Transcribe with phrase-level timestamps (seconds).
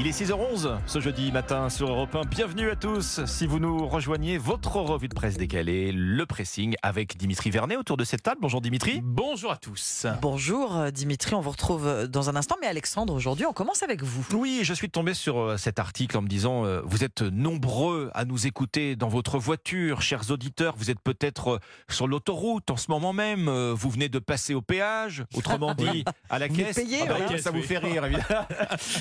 [0.00, 2.20] Il est 6h11 ce jeudi matin sur Europe 1.
[2.26, 3.24] Bienvenue à tous.
[3.26, 7.96] Si vous nous rejoignez, votre revue de presse décalée, le pressing avec Dimitri Vernet autour
[7.96, 8.38] de cette table.
[8.40, 9.00] Bonjour Dimitri.
[9.02, 10.06] Bonjour à tous.
[10.22, 12.54] Bonjour euh, Dimitri, on vous retrouve euh, dans un instant.
[12.60, 14.24] Mais Alexandre, aujourd'hui, on commence avec vous.
[14.36, 18.24] Oui, je suis tombé sur euh, cet article en me disant vous êtes nombreux à
[18.24, 20.74] nous écouter dans votre voiture, chers auditeurs.
[20.76, 21.58] Vous êtes peut-être
[21.88, 23.48] sur l'autoroute en ce moment même.
[23.72, 26.76] Vous venez de passer au péage, autrement dit à la Vous caisse.
[26.76, 27.32] payez, Ah bah, voilà.
[27.32, 28.46] ok, ça vous fait rire évidemment.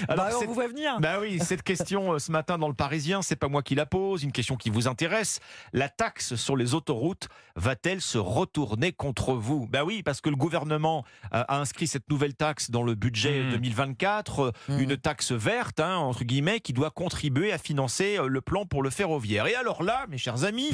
[0.07, 0.86] Bah, on c'est- vous voit venir.
[0.99, 3.85] Bah oui, cette question euh, ce matin dans le Parisien, c'est pas moi qui la
[3.85, 5.39] pose, une question qui vous intéresse.
[5.73, 9.67] La taxe sur les autoroutes va-t-elle se retourner contre vous?
[9.67, 11.03] Bah oui, parce que le gouvernement
[11.33, 13.51] euh, a inscrit cette nouvelle taxe dans le budget Mmh.
[13.51, 14.79] 2024, euh, Mmh.
[14.79, 18.89] une taxe verte, hein, entre guillemets, qui doit contribuer à financer le plan pour le
[18.89, 19.47] ferroviaire.
[19.47, 20.69] Et alors là, mes chers amis,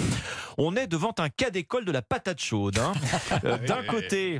[0.58, 2.78] on est devant un cas d'école de la patate chaude.
[2.80, 2.94] hein.
[3.68, 4.40] D'un côté,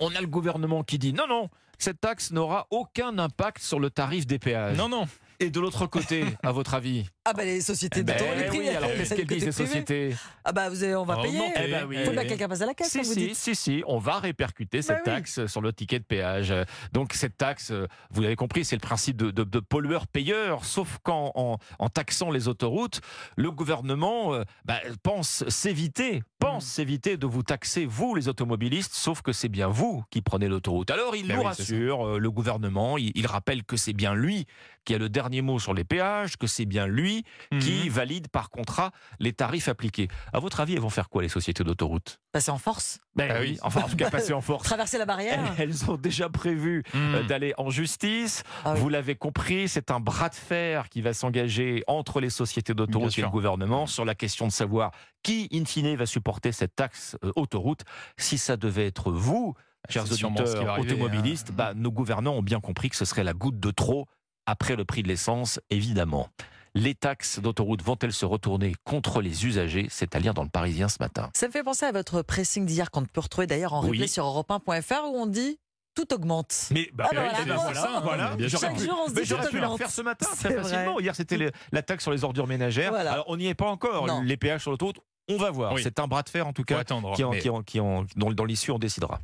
[0.00, 1.48] on a le gouvernement qui dit non, non,
[1.78, 4.76] cette taxe n'aura aucun impact sur le tarif des péages.
[4.76, 5.06] Non, non.
[5.40, 8.42] Et de l'autre côté, à votre avis Ah bah les sociétés de Ben tour, les
[8.42, 8.76] oui, privés.
[8.76, 11.40] alors qu'est-ce qu'elles disent les sociétés Ah bah vous avez, on va va payer.
[11.56, 12.04] Eh ben oui.
[12.04, 13.34] Faut bien que quelqu'un passe à la caisse, Si, vous si, dites.
[13.34, 15.12] si, si, on va répercuter cette Bah oui.
[15.14, 16.52] taxe sur le ticket de péage.
[16.92, 20.98] Donc cette taxe, euh, vous l'avez compris, c'est le principe de, de- de pollueur-payeur, sauf
[21.02, 23.00] qu'en en, en taxant les autoroutes,
[23.36, 26.60] le gouvernement euh, bah, pense s'éviter, pense Mm.
[26.60, 30.90] s'éviter de vous taxer, vous les automobilistes, sauf que c'est bien vous qui prenez l'autoroute.
[30.90, 34.44] Alors il Ben nous rassure, euh, le gouvernement, il, il rappelle que c'est bien lui
[34.84, 37.13] qui a le dernier mot sur les péages, que c'est bien lui
[37.60, 37.88] qui Mhm.
[37.90, 40.08] valide par contrat les tarifs appliqués.
[40.32, 42.18] À votre avis, elles vont faire quoi les sociétés d'autoroutes?
[42.32, 44.64] Passer en force, ben Ah oui, enfin en tout cas passer en force.
[44.64, 45.54] traverser la barrière.
[45.58, 47.26] elles ont déjà prévu euh, Mmh.
[47.26, 48.42] d'aller en justice.
[48.64, 48.80] Ah oui.
[48.80, 53.16] Vous l'avez compris, c'est un bras de fer qui va s'engager entre les sociétés d'autoroute
[53.18, 54.90] et le gouvernement sur la question de savoir
[55.22, 57.82] qui, in fine, va supporter cette taxe euh, autoroute.
[58.18, 59.54] Si ça devait être vous,
[59.88, 61.54] chers qui va auditeurs arriver, automobilistes, hein.
[61.56, 64.06] bah, nos gouvernants ont bien compris que ce serait la goutte de trop
[64.46, 66.28] après le prix de l'essence, évidemment.
[66.76, 69.86] Les taxes d'autoroute vont-elles se retourner contre les usagers?
[69.90, 71.30] C'est à lire dans le Parisien ce matin.
[71.34, 73.90] Ça me fait penser à votre pressing d'hier qu'on peut retrouver d'ailleurs en Oui.
[73.90, 75.58] replay sur europe1.fr où on dit
[75.94, 76.52] tout augmente.
[76.72, 78.34] Mais bah, Ah bah oui, voilà, bon, ça, voilà.
[78.34, 78.58] bien sûr.
[78.58, 79.78] J'aurais Chaque pu- jour, on se dit j'aurais pu augmente.
[79.78, 80.62] faire ce matin très vrai.
[80.64, 80.98] facilement.
[80.98, 82.90] Hier, c'était le- la taxe sur les ordures ménagères.
[82.90, 83.12] Voilà.
[83.12, 84.08] Alors, on n'y est pas encore.
[84.08, 84.20] Non.
[84.22, 85.72] Les péages sur l'autoroute, on va voir.
[85.74, 85.80] Oui.
[85.84, 87.14] C'est un bras de fer, en tout cas, attendre.
[87.14, 89.20] qui en- mais- qui en- qui en- dont, dans l'issue, on décidera.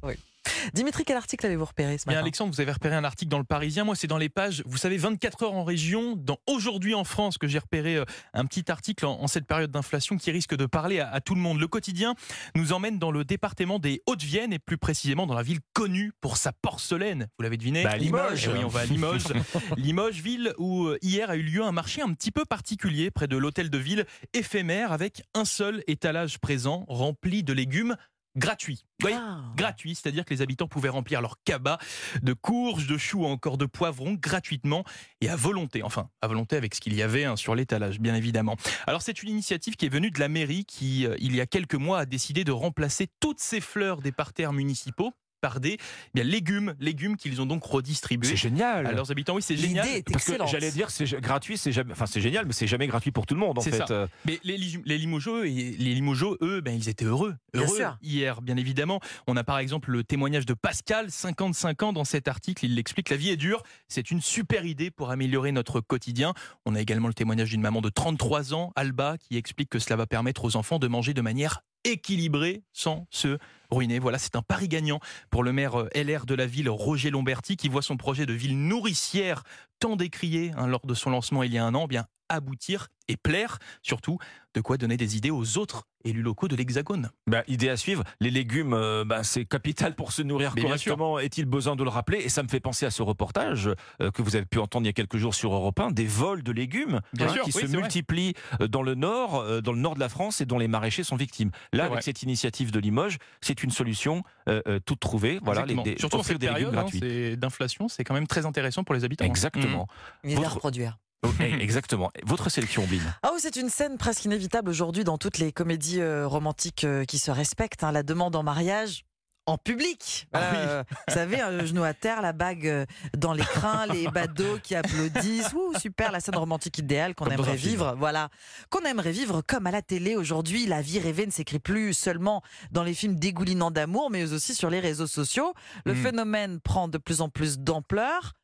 [0.74, 3.38] Dimitri, quel article avez-vous repéré ce Bien, matin Alexandre, vous avez repéré un article dans
[3.38, 3.84] le Parisien.
[3.84, 7.38] Moi, c'est dans les pages, vous savez, 24 heures en région, dans Aujourd'hui en France,
[7.38, 10.66] que j'ai repéré euh, un petit article en, en cette période d'inflation qui risque de
[10.66, 11.60] parler à, à tout le monde.
[11.60, 12.14] Le quotidien
[12.54, 16.36] nous emmène dans le département des Hauts-de-Vienne et plus précisément dans la ville connue pour
[16.36, 17.28] sa porcelaine.
[17.38, 18.48] Vous l'avez deviné Bah, Limoges.
[18.48, 19.24] Eh oui, on va à Limoges.
[19.76, 23.28] Limoges, ville où euh, hier a eu lieu un marché un petit peu particulier près
[23.28, 27.96] de l'hôtel de ville éphémère avec un seul étalage présent rempli de légumes
[28.36, 28.84] gratuits.
[29.00, 29.42] Vous voyez Ah.
[29.56, 31.78] gratuit, c'est-à-dire que les habitants pouvaient remplir leur cabas
[32.22, 34.84] de courges, de choux, ou encore de poivrons gratuitement
[35.20, 35.82] et à volonté.
[35.82, 38.56] Enfin, à volonté avec ce qu'il y avait hein, sur l'étalage, bien évidemment.
[38.86, 41.46] Alors c'est une initiative qui est venue de la mairie qui, euh, il y a
[41.46, 45.78] quelques mois, a décidé de remplacer toutes ces fleurs des parterres municipaux par des eh
[46.14, 48.86] bien, légumes, légumes qu'ils ont donc redistribués C'est génial.
[48.86, 49.34] à leurs habitants.
[49.34, 49.86] Oui, c'est génial.
[49.86, 50.48] L'idée est Parce que excellente.
[50.50, 53.34] j'allais dire, c'est gratuit, c'est jamais, enfin c'est génial, mais c'est jamais gratuit pour tout
[53.34, 53.78] le monde en C'est fait.
[53.78, 53.86] ça.
[53.90, 57.34] Euh, Mais les, les Limogeaux, les Limogeaux, eux, ben, ils étaient heureux.
[57.52, 59.00] Bien Heureux hier, bien évidemment.
[59.26, 62.64] On a par exemple le témoignage de Pascal, 55 ans, dans cet article.
[62.64, 63.62] Il l'explique, la vie est dure.
[63.88, 66.34] C'est une super idée pour améliorer notre quotidien.
[66.66, 69.96] On a également le témoignage d'une maman de 33 ans, Alba, qui explique que cela
[69.96, 73.38] va permettre aux enfants de manger de manière équilibrée sans se
[73.70, 73.98] ruiner.
[73.98, 77.56] Voilà, c'est un pari gagnant pour le maire euh, LR de la ville, Roger Lomberti,
[77.56, 79.42] qui voit son projet de ville nourricière
[79.78, 83.16] tant décrié hein, lors de son lancement il y a un an, bien aboutir et
[83.16, 84.18] plaire, surtout
[84.54, 87.10] de quoi donner des idées aux autres élus locaux de l'Hexagone.
[87.26, 88.04] bah, idée à suivre.
[88.20, 91.18] Les légumes, euh, bah, c'est capital pour se nourrir Mais correctement.
[91.18, 92.18] Est-il besoin de le rappeler?
[92.18, 93.68] Et ça me fait penser à ce reportage
[94.00, 96.06] euh, que vous avez pu entendre il y a quelques jours sur Europe 1, des
[96.06, 97.76] vols de légumes hein, sûr, qui oui, se vrai.
[97.78, 100.68] multiplient euh, dans le nord, euh, dans le nord de la France et dont les
[100.68, 101.50] maraîchers sont victimes.
[101.50, 102.02] Là, C'est avec vrai.
[102.02, 105.40] cette initiative de Limoges, c'est une solution euh, euh, toute trouvée.
[105.42, 107.36] Voilà, les, des, surtout en offrir cette des légumes période hein, gratuits.
[107.36, 109.24] d'inflation, c'est quand même très intéressant pour les habitants.
[109.24, 109.28] hein.
[109.28, 109.86] Exactement.
[110.24, 110.96] À Votre- reproduire.
[111.40, 112.10] Exactement.
[112.24, 112.98] Votre sélection, Bin.
[113.22, 117.04] Ah oui, c'est une scène presque inévitable aujourd'hui dans toutes les comédies euh, romantiques euh,
[117.04, 117.84] qui se respectent.
[117.84, 117.92] hein.
[117.92, 119.04] La demande en mariage
[119.46, 120.28] en public.
[120.32, 120.58] Ah oui.
[120.60, 122.86] euh, vous savez, un genou à terre, la bague
[123.16, 125.52] dans l'écrin, les badauds qui applaudissent.
[125.54, 127.94] Ouh, super, la scène romantique idéale qu'on aimerait vivre.
[127.98, 128.28] Voilà,
[128.70, 130.66] qu'on aimerait vivre comme à la télé aujourd'hui.
[130.66, 134.70] La vie rêvée ne s'écrit plus seulement dans les films dégoulinants d'amour, mais aussi sur
[134.70, 135.52] les réseaux sociaux.
[135.84, 136.02] Le Mm.
[136.02, 138.34] phénomène prend de plus en plus d'ampleur.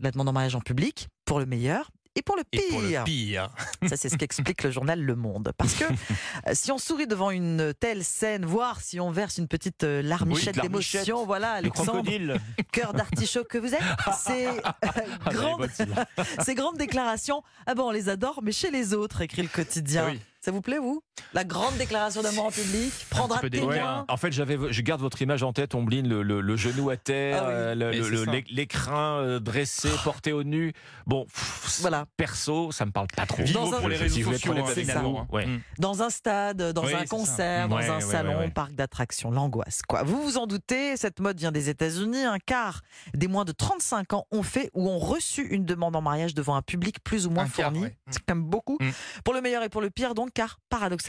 [0.00, 3.04] La demande en mariage en public, pour le meilleur Et pour le Et pour le
[3.04, 3.48] pire,
[3.86, 5.52] ça c'est ce qu'explique le journal Le Monde.
[5.56, 9.46] Parce que euh, si on sourit devant une telle scène, voire si on verse une
[9.46, 12.02] petite euh, larmichette Oui, d'émotion, voilà, Le Alexandre,
[12.72, 13.80] cœur d'artichaut que vous êtes,
[14.18, 14.48] ces,
[16.56, 20.08] grandes, déclarations, ah bon, on les adore, mais chez les autres, écrit le quotidien.
[20.10, 20.20] Oui.
[20.40, 21.02] Ça vous plaît, vous?
[21.34, 24.04] La grande déclaration d'amour en public Prendre Un un petit peu témoin.
[24.08, 26.96] En fait, j'avais, je garde votre image en tête, Ombline, le, le- le genou à
[26.96, 27.54] terre, Ah oui.
[27.82, 30.72] euh, l'écrin euh, dressé, porté au nu.
[31.06, 32.06] Bon, pff, Voilà.
[32.16, 33.42] perso, ça me parle pas trop.
[33.52, 35.46] Dans un- pour les réseaux sociaux, hein, vous, ouais.
[35.46, 35.60] Mm.
[35.78, 38.50] dans un stade, dans Oui, un concert, dans Ouais, un ouais, salon, ouais, ouais.
[38.50, 39.82] parc d'attractions, l'angoisse.
[39.86, 40.02] Quoi.
[40.02, 42.24] Vous vous en doutez, cette mode vient des États-Unis.
[42.24, 42.80] Un quart
[43.14, 46.56] des moins de 35 ans ont fait ou ont reçu une demande en mariage devant
[46.56, 47.80] un public plus ou moins Un fourni.
[47.80, 47.96] ouais.
[48.10, 48.78] C'est quand même beaucoup.
[48.80, 48.90] Mm.
[49.24, 51.07] Pour le meilleur et pour le pire, donc, car paradoxalement,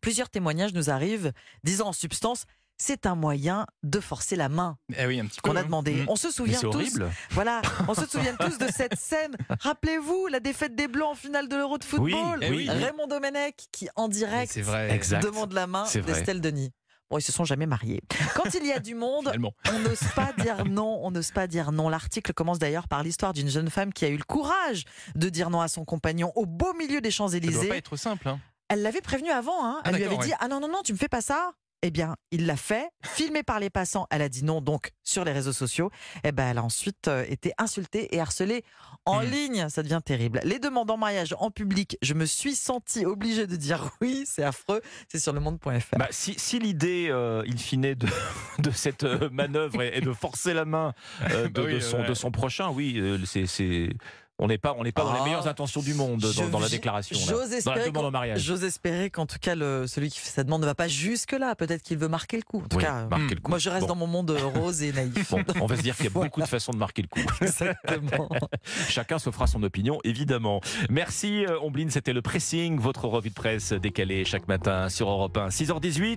[0.00, 1.32] plusieurs témoignages nous arrivent
[1.64, 2.44] disant en substance
[2.80, 5.64] c'est un moyen de forcer la main Eh oui, qu'on a hein.
[5.64, 5.94] demandé.
[5.94, 6.06] Mm.
[6.08, 7.10] On se souvient c'est tous horrible.
[7.30, 9.36] voilà, on se souvient tous de cette scène.
[9.60, 12.38] Rappelez-vous la défaite des Blancs en finale de l'Euro de football.
[12.40, 12.70] Oui, eh oui.
[12.70, 14.96] Raymond Domenech qui en direct vrai.
[15.20, 16.70] Demande la main d'Estelle Denis.
[17.10, 18.02] Bon, ils se sont jamais mariés.
[18.34, 19.32] Quand il y a du monde,
[19.72, 21.88] on n'ose pas dire non, on n'ose pas dire non.
[21.88, 24.84] L'article commence d'ailleurs par l'histoire d'une jeune femme qui a eu le courage
[25.14, 28.28] de dire non à son compagnon au beau milieu des Ça doit pas être simple.
[28.28, 28.38] hein.
[28.68, 29.80] Elle l'avait prévenu avant, hein.
[29.84, 31.92] Ah, elle lui avait dit Ah non, non, non, tu me fais pas ça eh
[31.92, 34.08] bien, il l'a fait, filmé par les passants.
[34.10, 35.92] Elle a dit non, donc sur les réseaux sociaux.
[36.24, 38.64] Eh ben, elle a ensuite euh, été insultée et harcelée
[39.06, 39.30] en Hmm.
[39.30, 39.68] ligne.
[39.68, 40.40] Ça devient terrible.
[40.42, 44.42] Les demandes en mariage en public, je me suis sentie obligée de dire oui, c'est
[44.42, 44.82] affreux.
[45.06, 45.96] C'est sur le monde.fr.
[45.96, 48.08] Bah, si si l'idée, euh, in fine, de,
[48.58, 50.94] de cette euh, manœuvre est, est de forcer la main
[51.30, 52.08] euh, de, Bah oui, de son, ouais.
[52.08, 53.90] de son prochain, oui, euh, c'est.
[54.40, 56.44] On n'est pas, on n'est pas dans les Ah, meilleures intentions du monde dans, je-
[56.48, 57.16] dans la déclaration.
[57.18, 57.24] là.
[57.26, 58.40] j'ose dans la espérer demande en mariage.
[58.40, 61.56] J'ose espérer qu'en tout cas, le, celui qui fait sa demande ne va pas jusque-là.
[61.56, 62.58] Peut-être qu'il veut marquer le coup.
[62.58, 63.50] En tout Oui, cas, marquer le coup.
[63.50, 63.88] moi, je reste Bon.
[63.88, 65.30] dans mon monde rose et naïf.
[65.32, 67.18] Bon, on va se dire qu'il y a beaucoup de façons de marquer le coup.
[67.40, 68.28] Exactement.
[68.88, 70.60] Chacun se fera son opinion, évidemment.
[70.88, 71.90] Merci, euh, Ombline.
[71.90, 75.48] C'était le pressing, votre revue de presse décalée chaque matin sur Europe 1.
[75.48, 76.06] 6h18.